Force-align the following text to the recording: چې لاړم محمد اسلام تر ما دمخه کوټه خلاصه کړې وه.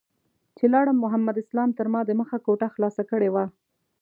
چې 0.57 0.65
لاړم 0.73 0.97
محمد 1.03 1.35
اسلام 1.43 1.69
تر 1.77 1.87
ما 1.93 2.01
دمخه 2.09 2.37
کوټه 2.45 2.67
خلاصه 2.75 3.01
کړې 3.11 3.29
وه. 3.33 3.45